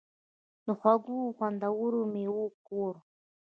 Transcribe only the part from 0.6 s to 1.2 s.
د خوږو